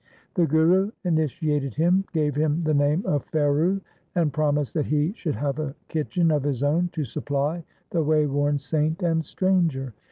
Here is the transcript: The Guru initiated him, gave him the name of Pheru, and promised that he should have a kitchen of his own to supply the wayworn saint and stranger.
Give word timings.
The 0.33 0.47
Guru 0.47 0.89
initiated 1.05 1.75
him, 1.75 2.05
gave 2.11 2.33
him 2.35 2.63
the 2.63 2.73
name 2.73 3.05
of 3.05 3.23
Pheru, 3.29 3.81
and 4.15 4.33
promised 4.33 4.73
that 4.73 4.87
he 4.87 5.13
should 5.15 5.35
have 5.35 5.59
a 5.59 5.75
kitchen 5.89 6.31
of 6.31 6.41
his 6.41 6.63
own 6.63 6.89
to 6.93 7.05
supply 7.05 7.63
the 7.91 8.01
wayworn 8.03 8.57
saint 8.57 9.03
and 9.03 9.23
stranger. 9.23 9.93